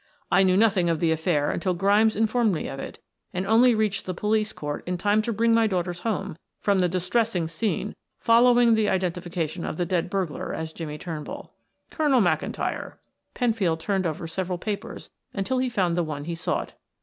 [0.31, 2.97] I knew nothing of the affair until Grimes informed me of it,
[3.35, 6.89] and only reached the police court in time to bring my daughters home from the
[6.89, 11.53] distressing scene following the identification of the dead burglar as Jimmie Turnbull."
[11.91, 12.93] "Colonel McIntyre,"
[13.35, 16.73] Penfield turned over several papers until he found the one he sought.